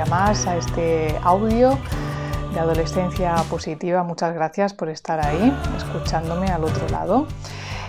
más 0.00 0.46
a 0.46 0.56
este 0.56 1.14
audio 1.22 1.78
de 2.54 2.60
Adolescencia 2.60 3.36
Positiva. 3.50 4.02
Muchas 4.02 4.34
gracias 4.34 4.72
por 4.72 4.88
estar 4.88 5.20
ahí, 5.20 5.54
escuchándome 5.76 6.48
al 6.48 6.64
otro 6.64 6.88
lado. 6.88 7.26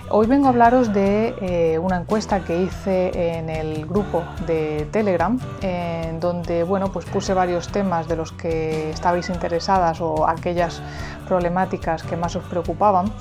Hoy 0.09 0.27
vengo 0.27 0.47
a 0.47 0.49
hablaros 0.49 0.93
de 0.93 1.33
eh, 1.41 1.79
una 1.79 1.95
encuesta 1.97 2.43
que 2.43 2.61
hice 2.61 3.37
en 3.37 3.49
el 3.49 3.85
grupo 3.85 4.21
de 4.45 4.85
Telegram, 4.91 5.39
en 5.61 6.19
donde 6.19 6.63
bueno, 6.63 6.91
pues 6.91 7.05
puse 7.05 7.33
varios 7.33 7.69
temas 7.69 8.09
de 8.09 8.17
los 8.17 8.33
que 8.33 8.89
estabais 8.89 9.29
interesadas 9.29 10.01
o 10.01 10.27
aquellas 10.27 10.81
problemáticas 11.23 12.03
que 12.03 12.15
más 12.15 12.35
os 12.35 12.43
preocupaban 12.43 13.11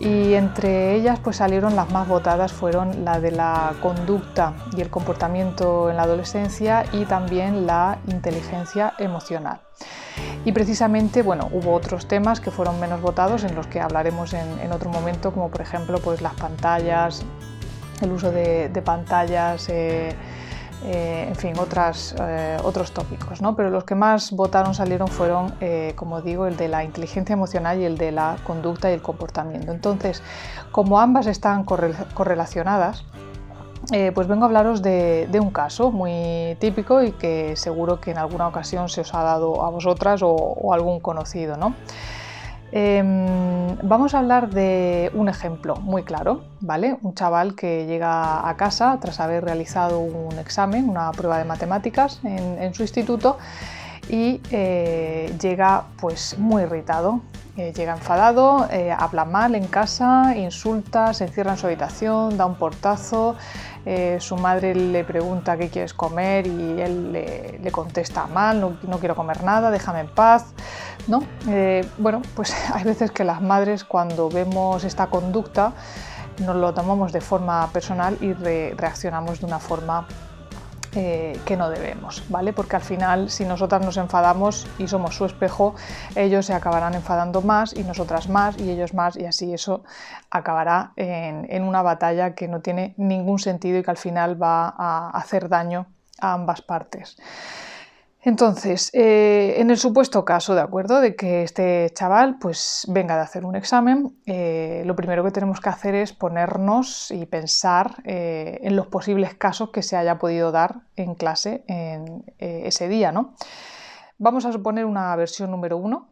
y 0.00 0.34
entre 0.34 0.94
ellas 0.94 1.18
pues 1.22 1.36
salieron 1.36 1.76
las 1.76 1.90
más 1.90 2.06
votadas 2.06 2.52
fueron 2.52 3.04
la 3.04 3.20
de 3.20 3.32
la 3.32 3.74
conducta 3.82 4.54
y 4.76 4.80
el 4.80 4.90
comportamiento 4.90 5.90
en 5.90 5.96
la 5.96 6.02
adolescencia 6.02 6.84
y 6.92 7.04
también 7.04 7.66
la 7.66 7.98
inteligencia 8.06 8.94
emocional. 8.98 9.60
Y 10.44 10.52
precisamente, 10.52 11.22
bueno, 11.22 11.48
hubo 11.52 11.74
otros 11.74 12.06
temas 12.06 12.40
que 12.40 12.50
fueron 12.50 12.80
menos 12.80 13.00
votados 13.00 13.44
en 13.44 13.54
los 13.54 13.66
que 13.66 13.80
hablaremos 13.80 14.32
en, 14.32 14.72
otro 14.72 14.90
momento, 14.90 15.32
como 15.32 15.50
por 15.50 15.60
ejemplo 15.60 15.98
pues 15.98 16.22
las 16.22 16.34
pantallas, 16.34 17.24
el 18.00 18.12
uso 18.12 18.30
de, 18.30 18.70
pantallas, 18.84 19.68
eh, 19.68 20.14
eh, 20.84 21.26
en 21.28 21.34
fin, 21.34 21.58
otras, 21.58 22.14
eh, 22.20 22.56
otros 22.62 22.92
tópicos, 22.92 23.42
¿no? 23.42 23.56
Pero 23.56 23.68
los 23.68 23.84
que 23.84 23.96
más 23.96 24.30
votaron 24.30 24.74
salieron 24.74 25.08
fueron, 25.08 25.52
eh, 25.60 25.92
como 25.96 26.22
digo, 26.22 26.46
el 26.46 26.56
de 26.56 26.68
la 26.68 26.84
inteligencia 26.84 27.32
emocional 27.32 27.80
y 27.80 27.84
el 27.84 27.98
de 27.98 28.12
la 28.12 28.36
conducta 28.44 28.88
y 28.90 28.94
el 28.94 29.02
comportamiento. 29.02 29.72
Entonces, 29.72 30.22
como 30.70 31.00
ambas 31.00 31.26
están 31.26 31.64
correlacionadas, 31.64 33.04
pues 34.14 34.26
vengo 34.28 34.44
a 34.44 34.46
hablaros 34.46 34.82
de, 34.82 35.28
un 35.40 35.50
caso 35.50 35.90
muy 35.90 36.56
típico 36.60 37.02
y 37.02 37.12
que 37.12 37.56
seguro 37.56 38.00
que 38.00 38.10
en 38.10 38.18
alguna 38.18 38.46
ocasión 38.46 38.88
se 38.88 39.00
os 39.00 39.14
ha 39.14 39.22
dado 39.22 39.64
a 39.64 39.70
vosotras 39.70 40.22
o, 40.22 40.30
o 40.30 40.74
algún 40.74 41.00
conocido, 41.00 41.56
¿no? 41.56 41.74
Em, 42.70 43.76
vamos 43.82 44.14
a 44.14 44.18
hablar 44.18 44.50
de 44.50 45.10
un 45.14 45.28
ejemplo 45.28 45.76
muy 45.76 46.02
claro, 46.02 46.42
¿vale? 46.60 46.98
Un 47.02 47.14
chaval 47.14 47.54
que 47.54 47.86
llega 47.86 48.46
a 48.46 48.56
casa 48.56 48.98
tras 49.00 49.20
haber 49.20 49.44
realizado 49.44 50.00
un 50.00 50.38
examen, 50.38 50.88
una 50.88 51.10
prueba 51.12 51.38
de 51.38 51.44
matemáticas 51.44 52.20
en, 52.24 52.74
su 52.74 52.82
instituto 52.82 53.38
y 54.08 54.40
eh, 54.50 55.34
llega 55.40 55.84
pues 56.00 56.38
muy 56.38 56.62
irritado, 56.62 57.20
eh, 57.56 57.72
llega 57.74 57.92
enfadado, 57.92 58.68
eh, 58.70 58.92
habla 58.96 59.24
mal 59.24 59.54
en 59.54 59.66
casa, 59.66 60.34
insulta, 60.36 61.12
se 61.14 61.24
encierra 61.24 61.52
en 61.52 61.58
su 61.58 61.66
habitación, 61.66 62.36
da 62.36 62.46
un 62.46 62.56
portazo, 62.56 63.36
su 64.18 64.36
madre 64.36 64.74
le 64.74 65.02
pregunta 65.02 65.56
qué 65.56 65.70
quieres 65.70 65.94
comer 65.94 66.46
y 66.46 66.78
él 66.78 67.10
le, 67.12 67.70
contesta 67.72 68.26
mal, 68.26 68.60
no, 68.60 68.76
no 68.82 68.98
quiero 68.98 69.16
comer 69.16 69.42
nada, 69.42 69.70
déjame 69.70 70.00
en 70.00 70.08
paz. 70.08 70.52
¿no? 71.06 71.22
Bueno, 71.96 72.20
pues 72.34 72.54
hay 72.74 72.84
veces 72.84 73.10
que 73.10 73.24
las 73.24 73.40
madres 73.40 73.84
cuando 73.84 74.28
vemos 74.28 74.84
esta 74.84 75.06
conducta 75.06 75.72
nos 76.44 76.56
lo 76.56 76.74
tomamos 76.74 77.12
de 77.12 77.22
forma 77.22 77.66
personal 77.72 78.18
y 78.20 78.34
reaccionamos 78.34 79.40
de 79.40 79.46
una 79.46 79.58
forma 79.58 80.06
que 81.44 81.56
no 81.56 81.70
debemos, 81.70 82.22
¿vale? 82.28 82.52
Porque 82.52 82.76
al 82.76 82.82
final 82.82 83.30
si 83.30 83.44
nosotras 83.44 83.84
nos 83.84 83.96
enfadamos 83.96 84.66
y 84.78 84.88
somos 84.88 85.14
su 85.14 85.24
espejo, 85.24 85.74
ellos 86.14 86.46
se 86.46 86.54
acabarán 86.54 86.94
enfadando 86.94 87.42
más 87.42 87.76
y 87.76 87.84
nosotras 87.84 88.28
más 88.28 88.58
y 88.58 88.70
ellos 88.70 88.94
más 88.94 89.16
y 89.16 89.26
así 89.26 89.52
eso 89.52 89.84
acabará 90.30 90.92
en 90.96 91.62
una 91.62 91.82
batalla 91.82 92.34
que 92.34 92.48
no 92.48 92.60
tiene 92.60 92.94
ningún 92.96 93.38
sentido 93.38 93.78
y 93.78 93.82
que 93.82 93.90
al 93.90 93.96
final 93.96 94.40
va 94.40 94.74
a 94.76 95.10
hacer 95.10 95.48
daño 95.48 95.86
a 96.20 96.32
ambas 96.32 96.62
partes. 96.62 97.16
Entonces, 98.20 98.90
eh, 98.94 99.54
en 99.58 99.70
el 99.70 99.78
supuesto 99.78 100.24
caso, 100.24 100.54
¿de 100.54 100.60
acuerdo? 100.60 101.00
De 101.00 101.14
que 101.14 101.44
este 101.44 101.88
chaval 101.94 102.38
pues 102.40 102.84
venga 102.88 103.14
de 103.14 103.22
hacer 103.22 103.44
un 103.44 103.54
examen, 103.54 104.18
eh, 104.26 104.82
lo 104.84 104.96
primero 104.96 105.22
que 105.22 105.30
tenemos 105.30 105.60
que 105.60 105.68
hacer 105.68 105.94
es 105.94 106.12
ponernos 106.12 107.12
y 107.12 107.26
pensar 107.26 108.02
eh, 108.04 108.58
en 108.62 108.74
los 108.74 108.88
posibles 108.88 109.34
casos 109.34 109.70
que 109.70 109.82
se 109.82 109.96
haya 109.96 110.18
podido 110.18 110.50
dar 110.50 110.80
en 110.96 111.14
clase 111.14 111.62
en 111.68 112.24
ese 112.38 112.88
día, 112.88 113.12
¿no? 113.12 113.34
Vamos 114.18 114.44
a 114.46 114.52
suponer 114.52 114.84
una 114.84 115.14
versión 115.14 115.52
número 115.52 115.76
uno, 115.76 116.08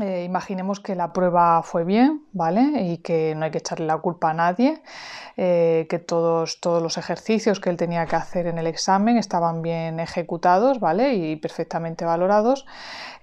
eh, 0.00 0.24
imaginemos 0.24 0.80
que 0.80 0.94
la 0.94 1.14
prueba 1.14 1.62
fue 1.62 1.82
bien, 1.84 2.22
¿vale? 2.32 2.82
Y 2.82 2.98
que 2.98 3.34
no 3.34 3.46
hay 3.46 3.50
que 3.50 3.58
echarle 3.58 3.86
la 3.86 3.96
culpa 3.98 4.30
a 4.30 4.34
nadie, 4.34 4.82
eh, 5.38 5.86
que 5.88 5.98
todos, 5.98 6.60
todos 6.60 6.82
los 6.82 6.98
ejercicios 6.98 7.58
que 7.58 7.70
él 7.70 7.78
tenía 7.78 8.04
que 8.04 8.14
hacer 8.16 8.46
en 8.46 8.58
el 8.58 8.66
examen 8.66 9.16
estaban 9.16 9.62
bien 9.62 9.98
ejecutados, 9.98 10.78
¿vale? 10.78 11.14
Y 11.14 11.36
perfectamente 11.36 12.04
valorados. 12.04 12.66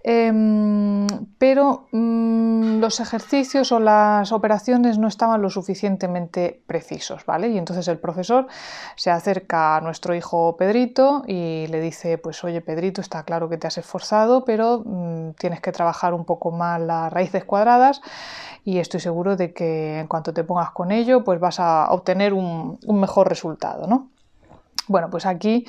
Em, 0.07 1.07
pero 1.39 1.87
mm, 1.91 2.77
los 2.79 2.99
ejercicios 2.99 3.71
o 3.71 3.79
las 3.79 4.31
operaciones 4.31 4.99
no 4.99 5.07
estaban 5.07 5.41
lo 5.41 5.49
suficientemente 5.49 6.61
precisos, 6.67 7.25
¿vale? 7.25 7.47
Y 7.49 7.57
entonces 7.57 7.87
el 7.87 7.97
profesor 7.97 8.45
se 8.97 9.09
acerca 9.09 9.77
a 9.77 9.81
nuestro 9.81 10.13
hijo 10.13 10.57
Pedrito 10.57 11.23
y 11.25 11.65
le 11.71 11.81
dice, 11.81 12.19
pues 12.19 12.43
oye 12.43 12.61
Pedrito, 12.61 13.01
está 13.01 13.23
claro 13.23 13.49
que 13.49 13.57
te 13.57 13.65
has 13.65 13.79
esforzado, 13.79 14.45
pero 14.45 14.83
mm, 14.85 15.31
tienes 15.39 15.59
que 15.59 15.71
trabajar 15.71 16.13
un 16.13 16.23
poco 16.25 16.51
más 16.51 16.79
las 16.79 17.11
raíces 17.11 17.43
cuadradas 17.43 17.99
y 18.63 18.77
estoy 18.77 18.99
seguro 18.99 19.35
de 19.35 19.53
que 19.53 19.97
en 20.01 20.05
cuanto 20.05 20.35
te 20.35 20.43
pongas 20.43 20.69
con 20.69 20.91
ello, 20.91 21.23
pues 21.23 21.39
vas 21.39 21.59
a 21.59 21.87
obtener 21.89 22.33
un, 22.33 22.77
un 22.85 22.99
mejor 22.99 23.27
resultado, 23.27 23.87
¿no? 23.87 24.11
Bueno, 24.87 25.09
pues 25.09 25.25
aquí 25.25 25.65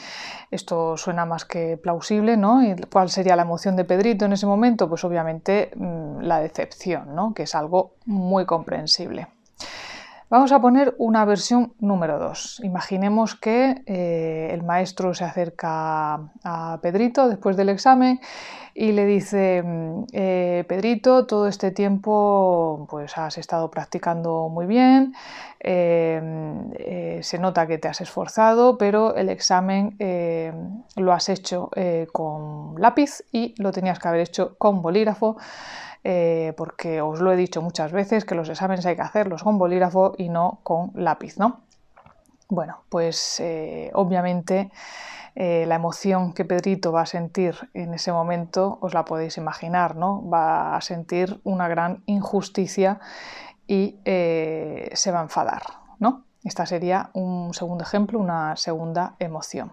esto 0.50 0.96
suena 0.96 1.24
más 1.24 1.44
que 1.44 1.76
plausible, 1.76 2.36
¿no? 2.36 2.62
¿Y 2.62 2.76
¿Cuál 2.92 3.10
sería 3.10 3.36
la 3.36 3.42
emoción 3.42 3.76
de 3.76 3.84
Pedrito 3.84 4.24
en 4.26 4.32
ese 4.32 4.46
momento? 4.46 4.88
Pues 4.88 5.04
obviamente 5.04 5.70
mm, 5.76 6.20
la 6.20 6.40
decepción, 6.40 7.14
¿no? 7.14 7.32
Que 7.32 7.44
es 7.44 7.54
algo 7.54 7.94
muy 8.04 8.44
comprensible. 8.44 9.28
Vamos 10.28 10.50
a 10.50 10.60
poner 10.60 10.96
una 10.98 11.24
versión 11.24 11.72
número 11.78 12.18
2. 12.18 12.62
Imaginemos 12.64 13.36
que 13.36 13.82
eh, 13.86 14.48
el 14.50 14.64
maestro 14.64 15.14
se 15.14 15.22
acerca 15.22 16.18
a 16.42 16.80
Pedrito 16.82 17.28
después 17.28 17.56
del 17.56 17.68
examen 17.68 18.18
y 18.74 18.90
le 18.90 19.06
dice, 19.06 19.62
mm, 19.62 20.06
eh, 20.12 20.64
Pedrito, 20.66 21.26
todo 21.26 21.46
este 21.46 21.70
tiempo 21.70 22.88
pues 22.90 23.16
has 23.16 23.38
estado 23.38 23.70
practicando 23.70 24.48
muy 24.48 24.66
bien, 24.66 25.14
eh, 25.60 27.20
se 27.22 27.38
nota 27.38 27.68
que 27.68 27.78
te 27.78 27.86
has 27.86 28.00
esforzado, 28.00 28.78
pero 28.78 29.14
el 29.14 29.28
examen 29.28 29.96
lo 30.96 31.12
has 31.12 31.28
hecho 31.28 31.70
con 32.12 32.74
lápiz 32.80 33.22
y 33.30 33.54
lo 33.62 33.70
tenías 33.70 34.00
que 34.00 34.08
haber 34.08 34.22
hecho 34.22 34.56
con 34.58 34.82
bolígrafo. 34.82 35.36
Eh, 36.08 36.52
porque 36.56 37.00
os 37.00 37.20
lo 37.20 37.32
he 37.32 37.36
dicho 37.36 37.60
muchas 37.62 37.90
veces 37.90 38.24
que 38.24 38.36
los 38.36 38.48
exámenes 38.48 38.86
hay 38.86 38.94
que 38.94 39.02
hacerlos 39.02 39.42
con 39.42 39.58
bolígrafo 39.58 40.14
y 40.16 40.28
no 40.28 40.60
con 40.62 40.92
lápiz, 40.94 41.36
¿no? 41.36 41.62
Bueno, 42.48 42.84
pues 42.88 43.40
eh, 43.40 43.90
obviamente 43.92 44.70
eh, 45.34 45.64
la 45.66 45.74
emoción 45.74 46.32
que 46.32 46.44
Pedrito 46.44 46.92
va 46.92 47.00
a 47.00 47.06
sentir 47.06 47.56
en 47.74 47.92
ese 47.92 48.12
momento 48.12 48.78
os 48.82 48.94
la 48.94 49.04
podéis 49.04 49.36
imaginar, 49.36 49.96
¿no? 49.96 50.22
Va 50.30 50.76
a 50.76 50.80
sentir 50.80 51.40
una 51.42 51.66
gran 51.66 52.04
injusticia 52.06 53.00
y 53.66 53.98
se 54.04 55.10
va 55.10 55.18
a 55.18 55.22
enfadar, 55.22 55.62
¿no? 55.98 56.26
Esta 56.44 56.66
sería 56.66 57.10
un 57.14 57.52
segundo 57.52 57.82
ejemplo, 57.82 58.20
una 58.20 58.54
segunda 58.54 59.16
emoción. 59.18 59.72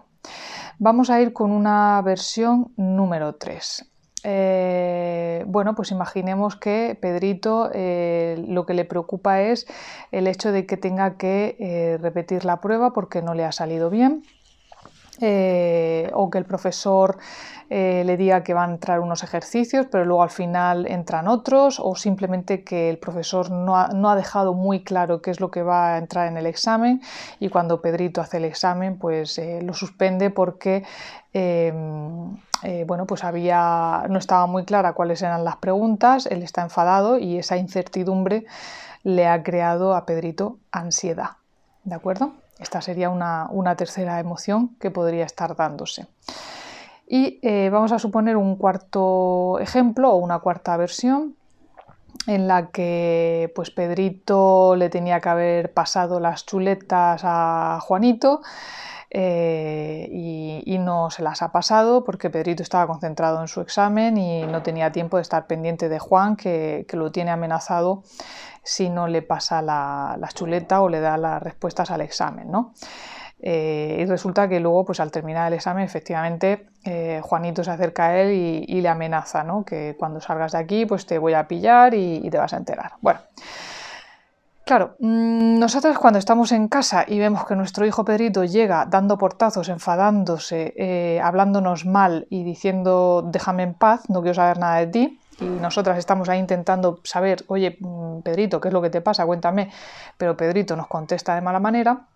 Vamos 0.80 1.10
a 1.10 1.20
ir 1.20 1.32
con 1.32 1.52
una 1.52 2.02
versión 2.02 2.72
número 2.76 3.36
3. 3.36 3.93
Eh, 4.24 5.44
bueno, 5.46 5.74
pues 5.74 5.90
imaginemos 5.90 6.56
que 6.56 6.96
Pedrito 7.00 7.70
eh, 7.74 8.42
lo 8.48 8.64
que 8.64 8.72
le 8.72 8.86
preocupa 8.86 9.42
es 9.42 9.66
el 10.12 10.26
hecho 10.26 10.50
de 10.50 10.64
que 10.64 10.78
tenga 10.78 11.18
que 11.18 11.56
eh, 11.60 11.98
repetir 12.00 12.46
la 12.46 12.60
prueba 12.60 12.94
porque 12.94 13.20
no 13.20 13.34
le 13.34 13.44
ha 13.44 13.52
salido 13.52 13.90
bien. 13.90 14.24
Eh, 15.20 16.10
o 16.12 16.28
que 16.28 16.38
el 16.38 16.44
profesor 16.44 17.18
eh, 17.70 18.02
le 18.04 18.16
diga 18.16 18.42
que 18.42 18.52
va 18.52 18.64
a 18.64 18.70
entrar 18.70 18.98
unos 18.98 19.22
ejercicios, 19.22 19.86
pero 19.90 20.04
luego 20.04 20.24
al 20.24 20.30
final 20.30 20.86
entran 20.88 21.28
otros, 21.28 21.78
o 21.80 21.94
simplemente 21.94 22.64
que 22.64 22.90
el 22.90 22.98
profesor 22.98 23.50
no 23.50 23.76
ha, 23.76 24.16
dejado 24.16 24.54
muy 24.54 24.82
claro 24.82 25.22
qué 25.22 25.30
es 25.30 25.38
lo 25.38 25.52
que 25.52 25.62
va 25.62 25.94
a 25.94 25.98
entrar 25.98 26.26
en 26.26 26.36
el 26.36 26.46
examen 26.46 27.00
y 27.38 27.48
cuando 27.48 27.80
Pedrito 27.80 28.20
hace 28.20 28.38
el 28.38 28.44
examen, 28.44 28.98
pues 28.98 29.38
eh, 29.38 29.60
lo 29.62 29.72
suspende 29.72 30.30
porque 30.30 30.84
em, 31.32 32.36
bueno, 32.86 33.06
pues 33.06 33.24
había, 33.24 34.04
no 34.08 34.18
estaba 34.18 34.46
muy 34.46 34.64
clara 34.64 34.94
cuáles 34.94 35.20
eran 35.20 35.44
las 35.44 35.56
preguntas, 35.56 36.26
él 36.26 36.42
está 36.42 36.62
enfadado 36.62 37.18
y 37.18 37.38
esa 37.38 37.58
incertidumbre 37.58 38.46
le 39.02 39.26
ha 39.26 39.42
creado 39.42 39.94
a 39.94 40.06
Pedrito 40.06 40.58
ansiedad. 40.72 41.32
¿De 41.84 41.94
acuerdo? 41.94 42.32
Esta 42.58 42.80
sería 42.80 43.10
una, 43.10 43.76
tercera 43.76 44.20
emoción 44.20 44.76
que 44.80 44.90
podría 44.90 45.24
estar 45.24 45.56
dándose. 45.56 46.06
Y 47.06 47.38
eh, 47.42 47.68
vamos 47.70 47.92
a 47.92 47.98
suponer 47.98 48.36
un 48.36 48.56
cuarto 48.56 49.58
ejemplo 49.60 50.10
o 50.10 50.16
una 50.16 50.38
cuarta 50.38 50.76
versión 50.76 51.36
en 52.26 52.48
la 52.48 52.68
que 52.70 53.52
pues 53.54 53.70
Pedrito 53.70 54.76
le 54.76 54.88
tenía 54.88 55.20
que 55.20 55.28
haber 55.28 55.72
pasado 55.72 56.20
las 56.20 56.46
chuletas 56.46 57.22
a 57.24 57.78
Juanito 57.82 58.40
eh, 59.16 60.08
y, 60.10 60.78
no 60.78 61.08
se 61.08 61.22
las 61.22 61.40
ha 61.40 61.52
pasado 61.52 62.02
porque 62.02 62.30
Pedrito 62.30 62.64
estaba 62.64 62.88
concentrado 62.88 63.40
en 63.40 63.46
su 63.46 63.60
examen 63.60 64.18
y 64.18 64.44
no 64.44 64.62
tenía 64.62 64.90
tiempo 64.90 65.18
de 65.18 65.22
estar 65.22 65.46
pendiente 65.46 65.88
de 65.88 66.00
Juan 66.00 66.34
que, 66.34 66.84
lo 66.92 67.12
tiene 67.12 67.30
amenazado 67.30 68.02
si 68.64 68.90
no 68.90 69.06
le 69.06 69.22
pasa 69.22 69.62
la, 69.62 70.18
chuleta 70.34 70.82
o 70.82 70.88
le 70.88 70.98
da 70.98 71.16
las 71.16 71.40
respuestas 71.40 71.92
al 71.92 72.00
examen. 72.00 72.50
¿no? 72.50 72.74
Eh, 73.40 73.98
y 74.00 74.04
resulta 74.06 74.48
que 74.48 74.58
luego, 74.58 74.84
pues 74.84 74.98
al 74.98 75.12
terminar 75.12 75.46
el 75.46 75.54
examen, 75.54 75.84
efectivamente, 75.84 76.66
eh, 76.84 77.20
Juanito 77.22 77.62
se 77.62 77.70
acerca 77.70 78.06
a 78.06 78.20
él 78.20 78.32
y, 78.66 78.80
le 78.80 78.88
amenaza, 78.88 79.44
¿no? 79.44 79.64
Que 79.64 79.94
cuando 79.96 80.20
salgas 80.20 80.52
de 80.52 80.58
aquí, 80.58 80.86
pues 80.86 81.06
te 81.06 81.18
voy 81.18 81.34
a 81.34 81.46
pillar 81.46 81.94
y, 81.94 82.28
te 82.30 82.36
vas 82.36 82.52
a 82.52 82.56
enterar. 82.56 82.94
Bueno, 83.00 83.20
claro, 84.64 84.96
mm, 85.00 85.58
nosotros 85.58 85.98
cuando 85.98 86.18
estamos 86.18 86.52
en 86.52 86.68
casa 86.68 87.04
y 87.06 87.18
vemos 87.18 87.46
que 87.46 87.56
nuestro 87.56 87.86
hijo 87.86 88.04
Pedrito 88.04 88.44
llega 88.44 88.86
dando 88.86 89.18
portazos, 89.18 89.68
enfadándose, 89.68 90.74
eh, 90.76 91.20
hablándonos 91.22 91.86
mal 91.86 92.26
y 92.30 92.44
diciendo 92.44 93.22
déjame 93.26 93.62
en 93.62 93.74
paz, 93.74 94.08
no 94.08 94.22
quiero 94.22 94.34
saber 94.34 94.58
nada 94.58 94.78
de 94.78 94.86
ti, 94.86 95.20
y 95.40 95.44
nosotras 95.44 95.98
estamos 95.98 96.28
ahí 96.28 96.38
intentando 96.38 97.00
saber, 97.04 97.44
oye, 97.48 97.76
mm, 97.80 98.20
Pedrito, 98.20 98.60
¿qué 98.60 98.68
es 98.68 98.74
lo 98.74 98.82
que 98.82 98.90
te 98.90 99.00
pasa? 99.00 99.26
Cuéntame. 99.26 99.70
Pero 100.16 100.36
Pedrito 100.36 100.76
nos 100.76 100.86
contesta 100.86 101.34
de 101.34 101.40
mala 101.40 101.60
manera. 101.60 102.06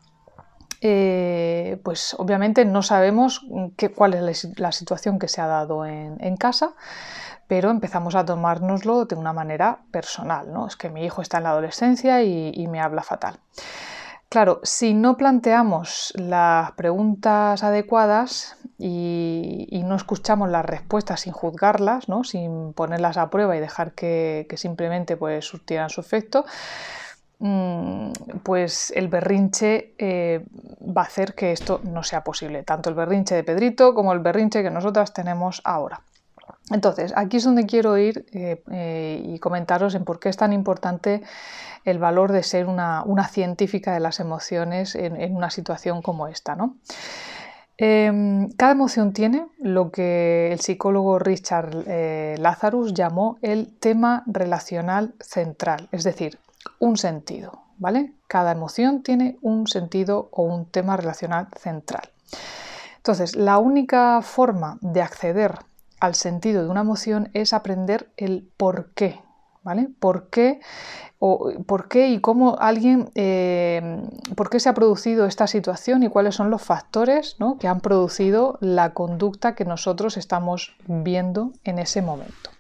Eh, 0.81 1.81
pues 1.83 2.15
obviamente 2.19 2.65
no 2.65 2.83
sabemos 2.83 3.45
qué, 3.77 3.91
cuál 3.91 4.15
es 4.15 4.49
la, 4.59 4.71
situación 4.71 5.19
que 5.19 5.27
se 5.27 5.41
ha 5.41 5.49
dado 5.49 5.85
en, 5.85 6.37
casa, 6.37 6.75
pero 7.49 7.71
empezamos 7.71 8.15
a 8.15 8.25
tomárnoslo 8.25 9.07
de 9.07 9.17
una 9.17 9.33
manera 9.33 9.81
personal. 9.91 10.53
¿no? 10.53 10.67
Es 10.67 10.77
que 10.77 10.91
mi 10.91 11.05
hijo 11.05 11.23
está 11.23 11.39
en 11.39 11.45
la 11.45 11.51
adolescencia 11.51 12.23
y 12.23 12.67
me 12.69 12.81
habla 12.81 13.03
fatal. 13.03 13.41
Claro, 14.29 14.61
si 14.63 14.93
no 14.93 15.17
planteamos 15.17 16.13
las 16.15 16.73
preguntas 16.73 17.65
adecuadas 17.65 18.59
y, 18.79 19.83
no 19.87 19.97
escuchamos 19.97 20.51
las 20.51 20.67
respuestas 20.67 21.21
sin 21.21 21.33
juzgarlas, 21.33 22.11
¿no? 22.11 22.25
sin 22.25 22.75
ponerlas 22.75 23.17
a 23.17 23.31
prueba 23.31 23.57
y 23.57 23.61
dejar 23.61 23.93
que, 23.93 24.47
simplemente 24.57 25.17
pues, 25.17 25.47
surtieran 25.47 25.89
su 25.89 26.03
efecto, 26.03 26.45
mm, 27.39 28.11
pues 28.43 28.93
el 28.95 29.09
berrinche 29.09 29.95
eh, 29.97 30.45
va 30.83 31.03
a 31.03 31.07
hacer 31.07 31.35
que 31.35 31.53
esto 31.53 31.81
no 31.85 32.03
sea 32.03 32.23
posible, 32.23 32.65
tanto 32.65 32.91
el 32.91 32.97
berrinche 32.97 33.35
de 33.35 33.45
Pedrito 33.45 33.95
como 33.95 34.13
el 34.13 34.19
berrinche 34.19 34.63
que 34.63 34.71
nosotras 34.71 35.15
tenemos 35.15 35.63
ahora. 35.65 36.03
Entonces, 36.71 37.13
aquí 37.17 37.39
es 37.39 37.45
donde 37.45 37.67
quiero 37.67 37.97
ir 37.97 38.27
eh, 38.33 38.63
eh, 38.71 39.23
y 39.25 39.39
comentaros 39.39 39.95
en 39.95 40.05
por 40.05 40.21
qué 40.21 40.29
es 40.29 40.37
tan 40.37 40.53
importante 40.53 41.23
el 41.85 41.99
valor 41.99 42.33
de 42.33 42.43
ser 42.43 42.67
una, 42.67 43.05
científica 43.31 43.95
de 43.95 44.01
las 44.01 44.21
emociones 44.21 44.95
en, 44.95 45.35
una 45.35 45.51
situación 45.51 46.03
como 46.03 46.29
esta. 46.29 46.57
¿no? 46.57 46.77
Em, 47.79 48.51
cada 48.53 48.73
emoción 48.73 49.13
tiene 49.13 49.47
lo 49.59 49.91
que 49.91 50.53
el 50.53 50.61
psicólogo 50.61 51.19
Richard 51.19 51.85
eh, 51.87 52.37
Lazarus 52.39 52.93
llamó 52.93 53.39
el 53.41 53.75
tema 53.79 54.25
relacional 54.27 55.15
central, 55.21 55.89
es 55.93 56.05
decir, 56.05 56.39
un 56.79 56.97
sentido. 56.99 57.63
¿vale? 57.79 58.13
Cada 58.27 58.53
emoción 58.53 59.03
tiene 59.03 59.39
un 59.41 59.67
sentido 59.67 60.29
o 60.33 60.43
un 60.43 60.67
tema 60.67 60.97
relacional 60.97 61.49
central. 61.57 62.11
Entonces, 62.97 63.37
la 63.37 63.59
única 63.59 64.21
forma 64.21 64.77
de 64.83 65.01
acceder 65.01 65.55
al 66.01 66.15
sentido 66.15 66.63
de 66.63 66.69
una 66.69 66.81
emoción 66.81 67.31
es 67.35 67.53
aprender 67.53 68.11
el 68.17 68.49
por 68.57 68.93
qué, 68.95 69.21
¿vale? 69.63 69.89
¿Por 69.99 70.31
qué, 70.31 70.61
o, 71.19 71.53
por 71.67 71.89
qué 71.89 72.09
y 72.09 72.21
cómo 72.21 72.57
alguien, 72.59 73.11
eh, 73.15 74.03
por 74.37 74.51
qué 74.51 74.61
se 74.61 74.69
ha 74.69 74.75
producido 74.75 75.27
esta 75.27 75.47
situación 75.47 76.03
y 76.03 76.09
cuáles 76.09 76.35
son 76.35 76.51
los 76.51 76.63
factores 76.63 77.37
que 77.59 77.69
han 77.69 77.81
producido 77.81 78.59
la 78.61 78.95
conducta 78.95 79.55
que 79.55 79.65
nosotros 79.65 80.17
estamos 80.17 80.77
viendo 80.87 81.53
en 81.65 81.79
ese 81.79 82.03
momento. 82.03 82.51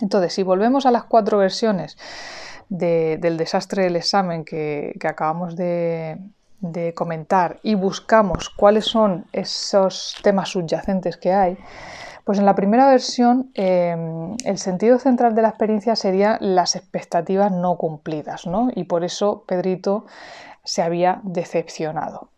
Entonces, 0.00 0.32
si 0.32 0.42
volvemos 0.42 0.86
a 0.86 0.90
las 0.90 1.04
cuatro 1.04 1.38
versiones 1.38 1.96
del 2.68 3.36
desastre 3.36 3.84
del 3.84 3.96
examen 3.96 4.44
que, 4.44 4.98
acabamos 5.04 5.54
de 5.54 6.18
comentar 6.96 7.60
y 7.62 7.74
buscamos 7.76 8.50
cuáles 8.50 8.86
son 8.86 9.26
esos 9.32 10.16
temas 10.22 10.48
subyacentes 10.48 11.16
que 11.16 11.32
hay, 11.32 11.58
pues 12.24 12.38
en 12.38 12.46
la 12.46 12.54
primera 12.54 12.88
versión 12.88 13.50
em, 13.54 14.36
el 14.44 14.58
sentido 14.58 14.98
central 14.98 15.34
de 15.34 15.42
la 15.42 15.48
experiencia 15.48 15.94
sería 15.94 16.38
las 16.40 16.74
expectativas 16.74 17.52
no 17.52 17.76
cumplidas, 17.76 18.46
¿no? 18.46 18.70
Y 18.74 18.84
por 18.84 19.04
eso 19.04 19.44
Pedrito 19.46 20.06
se 20.64 20.82
había 20.82 21.20
decepcionado. 21.22 22.30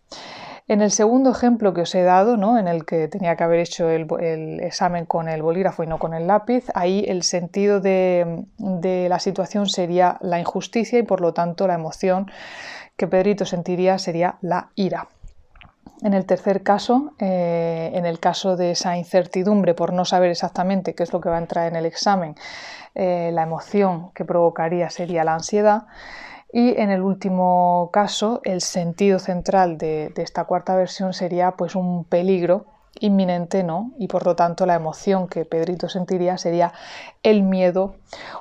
En 0.69 0.83
el 0.83 0.91
segundo 0.91 1.31
ejemplo 1.31 1.73
que 1.73 1.83
os 1.83 1.95
he 1.95 2.03
dado, 2.03 2.37
¿no? 2.37 2.59
en 2.59 2.67
el 2.67 2.85
que 2.85 3.07
tenía 3.07 3.37
que 3.37 3.45
haber 3.45 3.61
hecho 3.61 3.89
el, 3.89 4.59
examen 4.61 5.07
con 5.07 5.29
el 5.29 5.41
bolígrafo 5.41 5.85
y 5.85 5.87
no 5.87 6.01
con 6.01 6.13
el 6.13 6.27
lápiz, 6.27 6.65
ahí 6.75 7.05
el 7.07 7.23
sentido 7.23 7.81
de 7.81 8.45
la 8.59 9.21
situación 9.21 9.69
sería 9.69 10.19
la 10.21 10.41
injusticia 10.41 10.99
y 10.99 11.05
por 11.05 11.21
lo 11.21 11.33
tanto 11.33 11.69
la 11.69 11.75
emoción 11.75 12.29
que 12.97 13.07
Pedrito 13.07 13.45
sentiría 13.45 13.99
sería 13.99 14.39
la 14.41 14.71
ira. 14.75 15.07
En 16.03 16.13
el 16.13 16.27
tercer 16.27 16.63
caso, 16.63 17.15
eh, 17.19 17.91
en 17.95 18.05
el 18.05 18.21
caso 18.21 18.57
de 18.57 18.73
esa 18.73 18.97
incertidumbre 18.99 19.75
por 19.75 19.93
no 19.93 20.05
saber 20.05 20.31
exactamente 20.31 20.95
qué 20.95 21.03
es 21.03 21.13
lo 21.13 21.21
que 21.21 21.31
va 21.31 21.37
a 21.37 21.41
entrar 21.41 21.69
en 21.69 21.77
el 21.77 21.87
examen, 21.87 22.35
eh, 22.95 23.31
la 23.33 23.43
emoción 23.43 24.11
que 24.13 24.25
provocaría 24.25 24.91
sería 24.91 25.25
la 25.25 25.35
ansiedad. 25.35 25.87
Y 26.53 26.79
en 26.81 26.91
el 26.91 27.03
último 27.03 27.91
caso, 27.93 28.41
el 28.45 28.61
sentido 28.61 29.19
central 29.19 29.79
de, 29.79 30.13
esta 30.17 30.45
cuarta 30.45 30.77
versión 30.77 31.13
sería 31.13 31.53
pues 31.53 31.75
un 31.75 32.05
peligro 32.05 32.67
inminente, 33.01 33.63
¿no? 33.63 33.93
Y 33.99 34.09
por 34.09 34.25
lo 34.25 34.37
tanto 34.37 34.65
la 34.65 34.75
emoción 34.75 35.29
que 35.29 35.45
Pedrito 35.45 35.89
sentiría 35.89 36.39
sería 36.39 36.73
el 37.23 37.43
miedo 37.43 37.97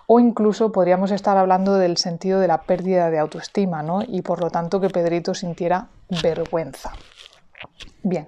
o 0.08 0.22
incluso 0.22 0.72
podríamos 0.72 1.12
estar 1.12 1.36
hablando 1.36 1.75
del 1.75 1.98
sentido 1.98 2.39
de 2.39 2.48
la 2.48 2.62
pérdida 2.62 3.10
de 3.10 3.20
autoestima, 3.20 3.84
¿no? 3.84 4.01
Y 4.01 4.22
por 4.22 4.39
lo 4.39 4.50
tanto 4.50 4.80
que 4.80 4.89
Pedrito 4.89 5.34
sintiera 5.34 5.88
vergüenza. 6.22 6.94
Bien, 8.04 8.28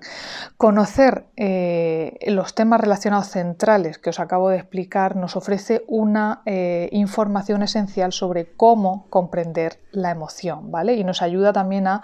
conocer 0.58 1.26
eh, 1.36 2.18
los 2.28 2.56
temas 2.56 2.82
relacionados 2.82 3.28
centrales 3.28 4.00
que 4.00 4.10
os 4.10 4.20
acabo 4.20 4.50
de 4.50 4.58
explicar 4.58 5.16
nos 5.16 5.36
ofrece 5.36 5.84
una 5.88 6.42
eh, 6.46 6.90
información 6.92 7.62
esencial 7.62 8.12
sobre 8.12 8.56
cómo 8.56 9.08
comprender 9.12 9.80
la 9.92 10.10
emoción, 10.10 10.72
¿vale? 10.72 10.96
Y 10.96 11.04
nos 11.04 11.22
ayuda 11.22 11.54
también 11.54 11.86
a 11.86 12.02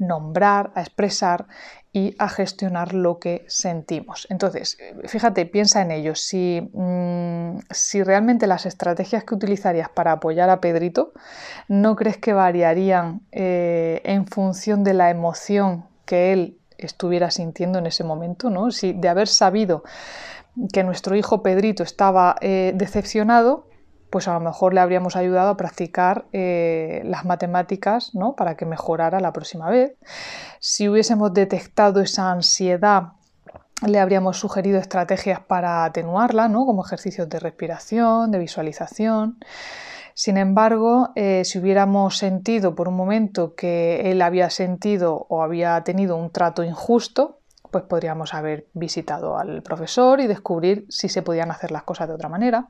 nombrar, 0.00 0.72
a 0.74 0.80
expresar 0.80 1.46
y 1.92 2.16
a 2.18 2.28
gestionar 2.28 2.94
lo 2.94 3.18
que 3.20 3.44
sentimos. 3.46 4.26
Entonces, 4.30 4.78
fíjate, 5.04 5.46
piensa 5.46 5.82
en 5.82 5.90
ello. 5.90 6.14
Si, 6.14 6.70
mm, 6.72 7.58
si 7.70 8.02
realmente 8.02 8.46
las 8.48 8.66
estrategias 8.66 9.24
que 9.24 9.34
utilizarías 9.34 9.90
para 9.90 10.12
apoyar 10.12 10.50
a 10.50 10.60
Pedrito, 10.60 11.12
¿no 11.68 11.94
crees 11.94 12.16
que 12.16 12.32
variarían 12.32 13.20
eh, 13.30 14.00
en 14.04 14.26
función 14.26 14.82
de 14.82 14.94
la 14.94 15.10
emoción 15.10 15.86
que 16.04 16.32
él 16.32 16.58
estuviera 16.86 17.30
sintiendo 17.30 17.78
en 17.78 17.86
ese 17.86 18.04
momento, 18.04 18.50
¿no? 18.50 18.70
Si 18.70 18.92
de 18.92 19.08
haber 19.08 19.28
sabido 19.28 19.82
que 20.72 20.84
nuestro 20.84 21.16
hijo 21.16 21.42
Pedrito 21.42 21.82
estaba 21.82 22.36
eh, 22.40 22.72
decepcionado, 22.74 23.66
pues 24.12 24.28
a 24.28 24.34
lo 24.34 24.40
mejor 24.40 24.74
le 24.74 24.80
habríamos 24.80 25.16
ayudado 25.16 25.48
a 25.48 25.56
practicar 25.56 26.26
eh, 26.34 27.00
las 27.06 27.24
matemáticas 27.24 28.14
¿no? 28.14 28.36
para 28.36 28.56
que 28.56 28.66
mejorara 28.66 29.20
la 29.20 29.32
próxima 29.32 29.70
vez. 29.70 29.94
Si 30.60 30.86
hubiésemos 30.86 31.32
detectado 31.32 32.02
esa 32.02 32.30
ansiedad, 32.30 33.12
le 33.86 33.98
habríamos 33.98 34.36
sugerido 34.36 34.78
estrategias 34.78 35.40
para 35.40 35.84
atenuarla, 35.84 36.48
¿no? 36.48 36.66
como 36.66 36.84
ejercicios 36.84 37.26
de 37.30 37.40
respiración, 37.40 38.30
de 38.30 38.38
visualización. 38.38 39.38
Sin 40.14 40.36
embargo, 40.36 41.10
eh, 41.14 41.44
si 41.44 41.58
hubiéramos 41.58 42.18
sentido 42.18 42.74
por 42.74 42.88
un 42.88 42.94
momento 42.94 43.54
que 43.54 44.10
él 44.10 44.22
había 44.22 44.50
sentido 44.50 45.26
o 45.28 45.42
había 45.42 45.82
tenido 45.84 46.16
un 46.16 46.30
trato 46.30 46.62
injusto, 46.64 47.38
pues 47.70 47.84
podríamos 47.84 48.34
haber 48.34 48.66
visitado 48.74 49.38
al 49.38 49.62
profesor 49.62 50.20
y 50.20 50.26
descubrir 50.26 50.86
si 50.88 51.08
se 51.08 51.22
podían 51.22 51.50
hacer 51.50 51.70
las 51.70 51.82
cosas 51.84 52.08
de 52.08 52.14
otra 52.14 52.28
manera. 52.28 52.68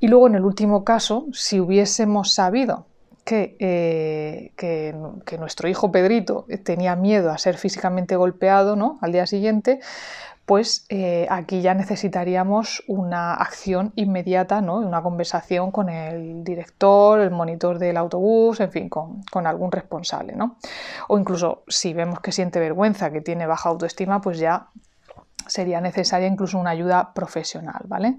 Y 0.00 0.08
luego, 0.08 0.26
en 0.26 0.34
el 0.34 0.44
último 0.44 0.84
caso, 0.84 1.26
si 1.32 1.60
hubiésemos 1.60 2.32
sabido 2.32 2.86
que, 3.24 3.56
eh, 3.58 4.52
que, 4.56 5.36
nuestro 5.38 5.68
hijo 5.68 5.90
Pedrito 5.90 6.46
tenía 6.64 6.96
miedo 6.96 7.30
a 7.30 7.38
ser 7.38 7.56
físicamente 7.56 8.16
golpeado 8.16 8.76
¿no? 8.76 8.98
al 9.02 9.12
día 9.12 9.26
siguiente, 9.26 9.80
pues 10.46 10.86
eh, 10.88 11.26
aquí 11.28 11.60
ya 11.60 11.74
necesitaríamos 11.74 12.84
una 12.86 13.34
acción 13.34 13.92
inmediata, 13.96 14.60
¿no? 14.60 14.76
una 14.76 15.02
conversación 15.02 15.72
con 15.72 15.88
el 15.88 16.44
director, 16.44 17.18
el 17.18 17.32
monitor 17.32 17.80
del 17.80 17.96
autobús, 17.96 18.60
en 18.60 18.70
fin, 18.70 18.88
con, 18.88 19.46
algún 19.46 19.72
responsable. 19.72 20.34
¿no? 20.36 20.56
O 21.08 21.18
incluso 21.18 21.64
si 21.66 21.92
vemos 21.92 22.20
que 22.20 22.30
siente 22.30 22.60
vergüenza, 22.60 23.10
que 23.10 23.20
tiene 23.20 23.46
baja 23.46 23.68
autoestima, 23.68 24.20
pues 24.20 24.38
ya 24.38 24.68
sería 25.48 25.80
necesaria 25.80 26.28
incluso 26.28 26.58
una 26.58 26.70
ayuda 26.70 27.12
profesional. 27.12 27.82
¿vale? 27.86 28.18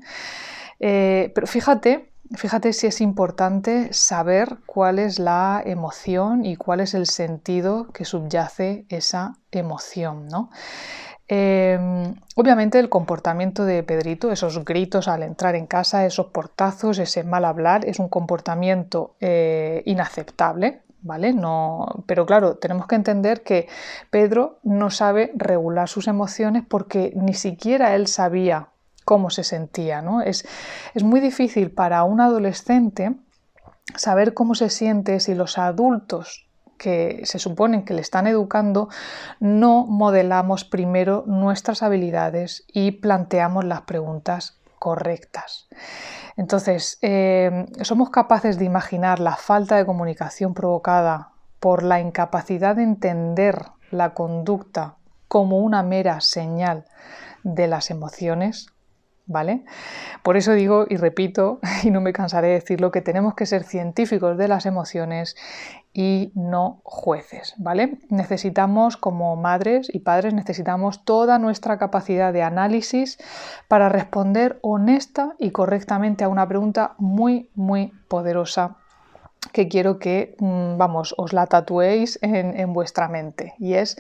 Eh, 0.80 1.32
pero 1.34 1.48
fíjate 1.48 2.12
Fíjate 2.36 2.74
si 2.74 2.88
es 2.88 3.00
importante 3.00 3.94
saber 3.94 4.58
cuál 4.66 5.00
es 5.00 5.18
la 5.18 5.62
emoción 5.66 6.46
y 6.46 6.58
cuál 6.58 6.82
es 6.82 6.94
el 6.94 7.06
sentido 7.06 7.88
que 7.94 8.04
subyace 8.04 8.86
esa 8.90 9.38
emoción. 9.50 10.28
¿no? 10.28 10.50
Em, 11.30 12.16
obviamente 12.36 12.80
el 12.80 12.88
comportamiento 12.88 13.66
de 13.66 13.84
Pedrito, 13.84 14.32
esos 14.32 14.64
gritos 14.64 15.10
al 15.10 15.24
entrar 15.24 15.56
en 15.56 15.68
casa, 15.68 16.06
esos 16.06 16.28
portazos, 16.28 17.00
ese 17.00 17.24
mal 17.24 17.44
hablar, 17.44 17.86
es 17.86 18.00
un 18.00 18.08
comportamiento 18.08 19.16
eh, 19.20 19.84
inaceptable, 19.86 20.84
¿vale? 21.02 21.34
No, 21.34 22.04
pero 22.06 22.26
claro, 22.26 22.56
tenemos 22.56 22.88
que 22.88 22.96
entender 22.96 23.44
que 23.44 23.68
Pedro 24.10 24.60
no 24.64 24.90
sabe 24.90 25.32
regular 25.36 25.90
sus 25.90 26.08
emociones 26.08 26.64
porque 26.68 27.12
ni 27.16 27.34
siquiera 27.34 27.94
él 27.96 28.08
sabía 28.08 28.70
cómo 29.04 29.30
se 29.30 29.44
sentía, 29.44 30.02
¿no? 30.02 30.22
Es, 30.22 30.48
es 30.94 31.04
muy 31.04 31.20
difícil 31.20 31.72
para 31.72 32.04
un 32.04 32.22
adolescente 32.22 33.16
saber 33.96 34.34
cómo 34.34 34.56
se 34.56 34.70
siente 34.70 35.20
si 35.20 35.36
los 35.36 35.58
adultos 35.58 36.47
que 36.78 37.22
se 37.26 37.40
suponen 37.40 37.84
que 37.84 37.94
le 37.94 38.02
están 38.02 38.28
educando, 38.28 38.90
no 39.40 39.86
modelamos 39.86 40.64
primero 40.64 41.24
nuestras 41.28 41.84
habilidades 41.84 42.66
y 42.72 42.92
planteamos 42.92 43.66
las 43.66 43.82
preguntas 43.82 44.60
correctas. 44.80 45.68
Entonces, 46.36 47.00
eh, 47.02 47.66
somos 47.82 48.10
capaces 48.12 48.60
de 48.60 48.66
imaginar 48.66 49.20
la 49.20 49.36
falta 49.36 49.76
de 49.76 49.86
comunicación 49.86 50.54
provocada 50.54 51.32
por 51.60 51.84
la 51.84 52.00
incapacidad 52.00 52.76
de 52.76 52.84
entender 52.84 53.66
la 53.90 54.14
conducta 54.14 54.98
como 55.28 55.60
una 55.60 55.82
mera 55.84 56.22
señal 56.22 56.86
de 57.44 57.68
las 57.68 57.90
emociones. 57.90 58.68
¿vale? 59.28 59.66
Por 60.24 60.38
eso 60.38 60.54
digo 60.54 60.86
y 60.90 60.96
repito, 60.96 61.60
y 61.84 61.92
no 61.92 62.02
me 62.02 62.14
cansaré 62.14 62.48
de 62.48 62.54
decirlo, 62.56 62.92
que 62.92 63.02
tenemos 63.02 63.36
que 63.36 63.46
ser 63.46 63.64
científicos 63.64 64.38
de 64.38 64.48
las 64.48 64.66
emociones 64.66 65.36
y 65.98 66.32
no 66.36 66.80
jueces, 66.84 67.56
¿vale? 67.58 67.98
Necesitamos 68.10 68.98
como 68.98 69.36
madres 69.36 69.90
y 69.92 69.98
padres 69.98 70.32
necesitamos 70.36 71.04
toda 71.04 71.40
nuestra 71.40 71.80
capacidad 71.80 72.32
de 72.32 72.44
análisis 72.44 73.18
para 73.68 73.90
responder 73.90 74.60
honesta 74.62 75.34
y 75.40 75.50
correctamente 75.50 76.24
a 76.24 76.30
una 76.30 76.48
pregunta 76.48 76.94
muy 77.00 77.50
muy 77.56 77.94
poderosa 78.08 78.78
que 79.52 79.68
quiero 79.68 79.98
que, 79.98 80.36
mm, 80.38 80.78
vamos, 80.78 81.16
os 81.18 81.34
la 81.34 81.48
tatuéis 81.48 82.20
en, 82.22 82.74
vuestra 82.74 83.08
mente. 83.08 83.56
Y 83.58 83.74
es, 83.74 83.98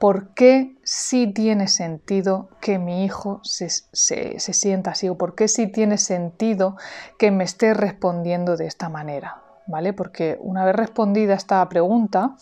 ¿por 0.00 0.34
qué 0.34 0.74
sí 0.82 1.32
tiene 1.32 1.68
sentido 1.68 2.48
que 2.60 2.80
mi 2.80 3.04
hijo 3.04 3.40
se, 3.44 3.68
se, 3.68 4.38
sienta 4.40 4.92
así? 4.92 5.08
¿O 5.08 5.16
por 5.16 5.36
qué 5.36 5.46
sí 5.46 5.68
tiene 5.68 5.98
sentido 5.98 6.76
que 7.18 7.30
me 7.30 7.44
esté 7.44 7.72
respondiendo 7.72 8.56
de 8.56 8.66
esta 8.66 8.88
manera? 8.88 9.45
¿Vale? 9.68 9.92
Porque 9.92 10.38
una 10.40 10.64
vez 10.64 10.76
respondida 10.76 11.34
esta 11.34 11.68
pregunta 11.68 12.36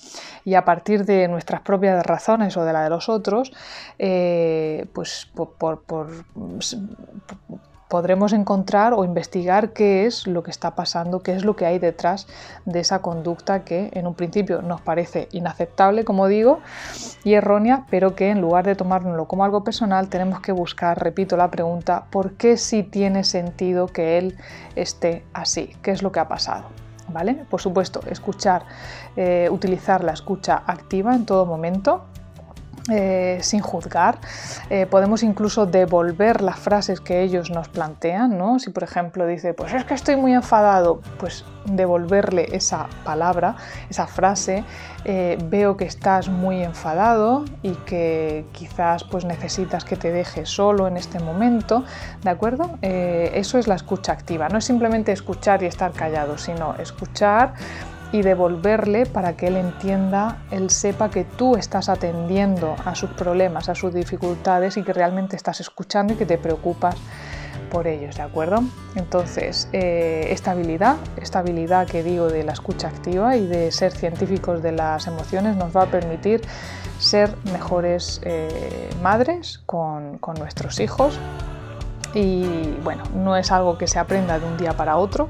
y 0.45 0.55
a 0.55 0.65
partir 0.65 1.07
de 1.07 1.27
nuestras 1.29 1.63
propias 1.63 2.05
razones 2.05 2.57
o 2.57 2.65
de 2.65 2.73
la 2.75 2.85
de 2.85 2.91
los 2.91 3.09
otros, 3.09 3.51
eh, 3.99 4.87
pues 4.93 5.31
por, 5.35 5.83
por 5.83 6.09
podremos 7.95 8.33
encontrar 8.33 8.93
o 8.93 9.05
investigar 9.05 9.73
qué 9.73 10.05
es 10.05 10.27
lo 10.27 10.43
que 10.43 10.51
está 10.51 10.75
pasando, 10.75 11.21
qué 11.21 11.33
es 11.33 11.45
lo 11.45 11.55
que 11.55 11.65
hay 11.65 11.79
detrás 11.79 12.27
de 12.65 12.81
esa 12.81 13.01
conducta 13.01 13.63
que 13.63 13.91
en 13.93 14.09
un 14.09 14.15
principio 14.15 14.63
nos 14.63 14.81
parece 14.81 15.29
inaceptable, 15.31 16.05
como 16.05 16.27
digo, 16.27 16.59
y 17.23 17.35
errónea, 17.35 17.87
pero 17.91 18.17
que 18.17 18.31
en 18.31 18.41
lugar 18.41 18.65
de 18.65 18.75
tomárnoslo 18.75 19.29
como 19.29 19.45
algo 19.45 19.63
personal, 19.63 20.09
tenemos 20.09 20.41
que 20.41 20.51
buscar, 20.51 21.01
repito 21.01 21.37
la 21.37 21.53
pregunta, 21.53 22.07
¿por 22.11 22.33
qué 22.33 22.57
sí 22.57 22.83
tiene 22.83 23.23
sentido 23.23 23.87
que 23.87 24.19
él 24.19 24.37
esté 24.75 25.25
así? 25.33 25.77
¿Qué 25.81 25.93
es 25.93 26.03
lo 26.03 26.11
que 26.11 26.19
ha 26.19 26.27
pasado? 26.27 26.84
¿Vale? 27.09 27.45
Por 27.49 27.61
supuesto, 27.61 28.01
escuchar, 28.09 28.65
eh, 29.17 29.49
utilizar 29.51 30.03
la 30.03 30.13
escucha 30.13 30.63
activa 30.67 31.15
en 31.15 31.27
todo 31.27 31.45
momento, 31.45 32.07
eh, 32.91 33.39
sin 33.41 33.61
juzgar. 33.61 34.19
Eh, 34.69 34.85
podemos 34.85 35.23
incluso 35.23 35.65
devolver 35.65 36.43
las 36.43 36.59
frases 36.59 37.01
que 37.01 37.23
ellos 37.23 37.49
nos 37.49 37.71
plantean, 37.71 38.37
¿no? 38.37 38.59
Si 38.59 38.69
por 38.69 38.83
ejemplo 38.83 39.27
dice, 39.27 39.55
pues 39.55 39.73
es 39.73 39.87
que 39.87 39.95
estoy 39.95 40.17
muy 40.17 40.35
enfadado, 40.35 41.01
pues 41.19 41.47
devolverle 41.65 42.55
esa 42.55 42.89
palabra, 43.03 43.57
esa 43.89 44.07
frase, 44.07 44.65
eh, 45.07 45.39
veo 45.45 45.79
que 45.79 45.87
estás 45.87 46.29
muy 46.29 46.63
enfadado 46.63 47.47
y 47.63 47.73
que 47.87 48.45
quizás 48.53 49.03
pues 49.05 49.25
necesitas 49.25 49.87
que 49.87 49.97
te 49.97 50.13
deje 50.13 50.45
solo 50.45 50.87
en 50.87 50.99
este 50.99 51.21
momento, 51.21 51.85
¿de 52.23 52.29
acuerdo? 52.29 52.79
eso 52.83 53.59
es 53.59 53.67
la 53.67 53.77
escucha 53.77 54.13
activa, 54.13 54.51
no 54.51 54.59
es 54.59 54.65
simplemente 54.67 55.11
escuchar 55.11 55.63
y 55.63 55.67
estar 55.67 55.93
callado, 55.93 56.37
sino 56.37 56.75
escuchar 56.75 57.55
y 58.15 58.23
devolverle 58.23 59.07
para 59.07 59.37
que 59.37 59.49
él 59.49 59.57
entienda, 59.57 60.39
él 60.53 60.71
sepa 60.71 61.11
que 61.11 61.25
tú 61.25 61.57
estás 61.57 61.89
atendiendo 61.89 62.77
a 62.85 62.95
sus 62.95 63.11
problemas, 63.11 63.69
a 63.69 63.75
sus 63.75 63.93
dificultades 63.93 64.77
y 64.77 64.85
que 64.85 64.93
realmente 64.93 65.35
estás 65.35 65.59
escuchando 65.59 66.13
y 66.13 66.17
que 66.17 66.25
te 66.25 66.39
preocupas 66.39 66.95
por 67.73 67.89
ellos, 67.89 68.15
¿de 68.15 68.23
acuerdo? 68.23 68.63
Entonces, 68.95 69.69
eh, 69.73 70.29
esta 70.31 70.53
habilidad, 70.53 70.95
esta 71.21 71.41
habilidad 71.41 71.89
que 71.89 72.05
digo 72.05 72.29
de 72.29 72.45
la 72.45 72.53
escucha 72.53 72.87
activa 72.87 73.37
y 73.37 73.49
de 73.49 73.73
ser 73.73 73.91
científicos 73.91 74.63
de 74.63 74.71
las 74.71 75.09
emociones 75.09 75.57
nos 75.57 75.77
va 75.77 75.83
a 75.83 75.87
permitir 75.87 76.41
ser 77.01 77.35
mejores 77.53 78.21
eh, 78.23 78.91
madres 79.03 79.61
con, 79.67 80.19
con 80.19 80.37
nuestros 80.37 80.79
hijos 80.79 81.19
y 82.15 82.77
bueno, 82.83 83.03
no 83.15 83.37
es 83.37 83.51
algo 83.51 83.77
que 83.77 83.87
se 83.87 83.99
aprenda 83.99 84.39
de 84.39 84.47
un 84.47 84.57
día 84.57 84.75
para 84.75 84.97
otro, 84.97 85.29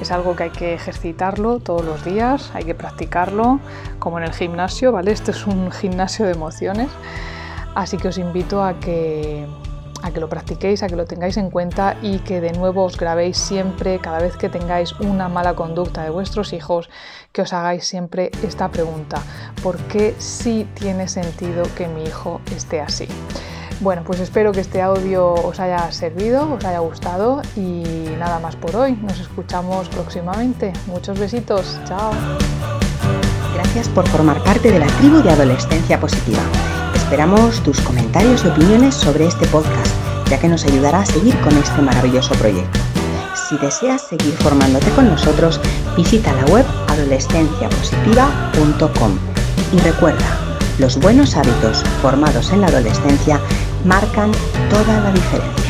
es 0.00 0.10
algo 0.10 0.34
que 0.34 0.44
hay 0.44 0.50
que 0.50 0.74
ejercitarlo 0.74 1.60
todos 1.60 1.84
los 1.84 2.04
días, 2.04 2.50
hay 2.54 2.64
que 2.64 2.74
practicarlo 2.74 3.60
como 3.98 4.18
en 4.18 4.24
el 4.24 4.32
gimnasio, 4.32 4.92
¿vale? 4.92 5.12
Esto 5.12 5.30
es 5.30 5.46
un 5.46 5.70
gimnasio 5.70 6.24
de 6.24 6.32
emociones, 6.32 6.88
así 7.74 7.96
que 7.98 8.08
os 8.08 8.18
invito 8.18 8.64
a 8.64 8.80
que 8.80 9.46
a 10.02 10.10
que 10.10 10.20
lo 10.20 10.28
practiquéis, 10.28 10.82
a 10.82 10.88
que 10.88 10.96
lo 10.96 11.04
tengáis 11.04 11.36
en 11.36 11.48
cuenta 11.48 11.96
y 12.02 12.18
que 12.18 12.40
de 12.40 12.52
nuevo 12.52 12.84
os 12.84 12.98
grabéis 12.98 13.38
siempre, 13.38 14.00
cada 14.00 14.18
vez 14.18 14.36
que 14.36 14.48
tengáis 14.48 14.92
una 14.98 15.28
mala 15.28 15.54
conducta 15.54 16.02
de 16.02 16.10
vuestros 16.10 16.52
hijos, 16.52 16.90
que 17.30 17.42
os 17.42 17.52
hagáis 17.52 17.86
siempre 17.86 18.32
esta 18.42 18.68
pregunta, 18.68 19.22
¿por 19.62 19.78
qué 19.78 20.14
sí 20.18 20.66
tiene 20.74 21.06
sentido 21.06 21.62
que 21.76 21.86
mi 21.86 22.02
hijo 22.02 22.40
esté 22.54 22.80
así? 22.80 23.06
Bueno, 23.82 24.02
pues 24.06 24.20
espero 24.20 24.52
que 24.52 24.60
este 24.60 24.80
audio 24.80 25.34
os 25.34 25.58
haya 25.58 25.90
servido, 25.90 26.54
os 26.54 26.64
haya 26.64 26.78
gustado 26.78 27.42
y 27.56 27.82
nada 28.16 28.38
más 28.38 28.54
por 28.54 28.76
hoy. 28.76 28.92
Nos 28.92 29.18
escuchamos 29.18 29.88
próximamente. 29.88 30.72
Muchos 30.86 31.18
besitos. 31.18 31.80
Chao. 31.84 32.12
Gracias 33.54 33.88
por 33.88 34.06
formar 34.06 34.40
parte 34.44 34.70
de 34.70 34.78
la 34.78 34.86
tribu 34.86 35.20
de 35.20 35.30
Adolescencia 35.30 35.98
Positiva. 35.98 36.38
Esperamos 36.94 37.60
tus 37.64 37.80
comentarios 37.80 38.44
y 38.44 38.48
opiniones 38.50 38.94
sobre 38.94 39.26
este 39.26 39.48
podcast, 39.48 39.92
ya 40.30 40.38
que 40.38 40.46
nos 40.46 40.64
ayudará 40.64 41.00
a 41.00 41.06
seguir 41.06 41.36
con 41.40 41.58
este 41.58 41.82
maravilloso 41.82 42.36
proyecto. 42.36 42.78
Si 43.34 43.58
deseas 43.58 44.02
seguir 44.02 44.34
formándote 44.34 44.92
con 44.92 45.08
nosotros, 45.08 45.60
visita 45.96 46.32
la 46.32 46.44
web 46.52 46.64
adolescenciapositiva.com 46.86 49.18
y 49.72 49.78
recuerda, 49.80 50.38
los 50.78 50.98
buenos 50.98 51.36
hábitos 51.36 51.82
formados 52.00 52.52
en 52.52 52.60
la 52.60 52.68
adolescencia 52.68 53.40
marcan 53.84 54.30
toda 54.70 55.00
la 55.00 55.10
diferencia. 55.12 55.61